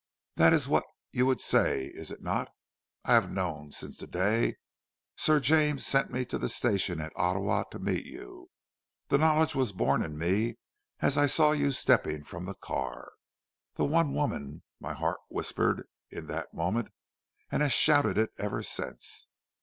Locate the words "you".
1.11-1.27, 8.07-8.49, 11.51-11.69